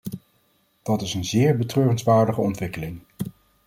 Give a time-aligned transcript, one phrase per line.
[0.83, 3.01] Dat is een zeer betreurenswaardige ontwikkeling.